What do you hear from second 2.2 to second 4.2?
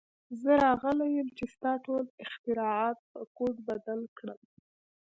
اختراعات په کوډ بدل